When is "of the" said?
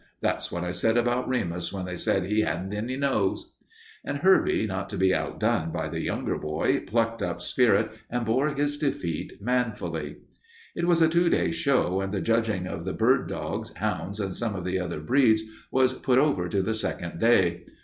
12.65-12.93, 14.55-14.79